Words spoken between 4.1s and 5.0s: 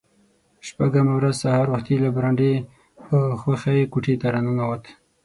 ته را ننوت.